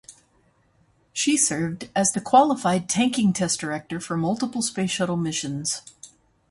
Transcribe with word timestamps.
She 1.13 1.37
served 1.37 1.91
as 1.95 2.11
the 2.11 2.21
qualified 2.21 2.89
tanking 2.89 3.33
test 3.33 3.59
director 3.59 3.99
for 3.99 4.17
multiple 4.17 4.63
space 4.63 4.89
shuttle 4.89 5.15
missions. 5.15 5.83